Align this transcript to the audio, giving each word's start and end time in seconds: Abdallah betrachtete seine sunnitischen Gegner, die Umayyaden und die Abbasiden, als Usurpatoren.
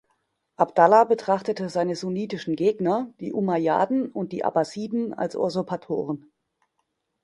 Abdallah 0.55 1.03
betrachtete 1.05 1.69
seine 1.69 1.95
sunnitischen 1.95 2.55
Gegner, 2.55 3.13
die 3.19 3.33
Umayyaden 3.33 4.11
und 4.11 4.31
die 4.31 4.43
Abbasiden, 4.43 5.13
als 5.13 5.35
Usurpatoren. 5.35 6.31